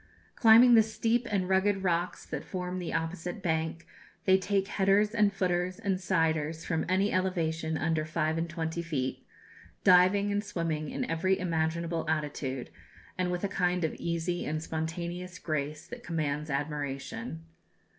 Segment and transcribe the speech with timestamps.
[0.33, 3.85] Climbing the steep and rugged rocks that form the opposite bank,
[4.25, 9.23] they take headers and footers and siders from any elevation under five and twenty feet,
[9.83, 12.71] diving and swimming in every imaginable attitude,
[13.15, 17.43] and with a kind of easy and spontaneous grace that commands admiration.